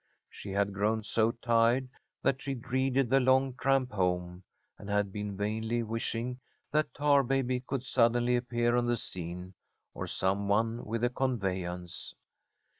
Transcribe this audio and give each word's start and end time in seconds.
She 0.31 0.49
had 0.49 0.73
grown 0.73 1.03
so 1.03 1.29
tired 1.31 1.87
that 2.23 2.41
she 2.41 2.55
dreaded 2.55 3.07
the 3.11 3.19
long 3.19 3.53
tramp 3.53 3.91
home, 3.91 4.41
and 4.79 4.89
had 4.89 5.11
been 5.11 5.37
vainly 5.37 5.83
wishing 5.83 6.39
that 6.71 6.91
Tarbaby 6.95 7.59
could 7.67 7.83
suddenly 7.83 8.35
appear 8.35 8.75
on 8.75 8.87
the 8.87 8.97
scene, 8.97 9.53
or 9.93 10.07
some 10.07 10.47
one 10.47 10.83
with 10.85 11.03
a 11.03 11.09
conveyance. 11.11 12.15